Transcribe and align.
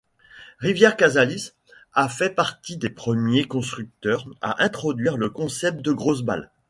Rivierre-Casalis 0.57 1.53
a 1.93 2.09
fait 2.09 2.31
partie 2.31 2.75
des 2.75 2.89
premiers 2.89 3.43
constructeurs 3.43 4.25
à 4.41 4.63
introduire 4.63 5.15
le 5.15 5.29
concept 5.29 5.83
de 5.83 5.91
grosse 5.91 6.23
balle. 6.23 6.49